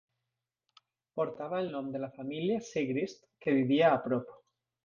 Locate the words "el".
1.65-1.69